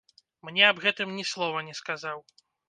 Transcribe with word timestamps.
Мне 0.47 0.63
аб 0.69 0.81
гэтым 0.85 1.13
ні 1.19 1.27
слова 1.33 1.63
не 1.69 1.77
сказаў. 1.81 2.25